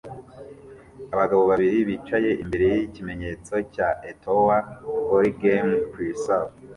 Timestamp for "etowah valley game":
4.11-5.73